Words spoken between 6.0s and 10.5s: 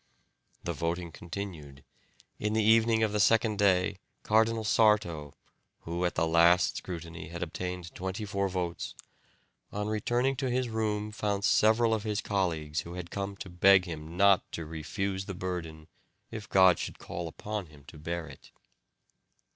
at the last scrutiny had obtained twenty four votes, on returning to